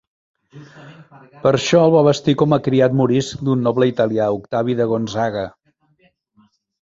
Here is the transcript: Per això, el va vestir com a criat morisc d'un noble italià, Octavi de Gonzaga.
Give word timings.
Per 1.41 1.49
això, 1.57 1.81
el 1.81 1.91
va 1.95 2.01
vestir 2.07 2.35
com 2.43 2.55
a 2.55 2.59
criat 2.69 2.95
morisc 3.01 3.43
d'un 3.49 3.61
noble 3.67 3.89
italià, 3.91 4.29
Octavi 4.39 4.77
de 4.81 4.87
Gonzaga. 4.95 5.45